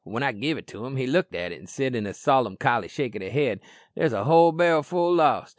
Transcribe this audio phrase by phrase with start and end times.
[0.03, 2.89] When I gave it to him he looked at it, an' said with a solemcholy
[2.89, 3.59] shake o' the head,
[3.93, 5.49] 'There's a whole barrel full lost!'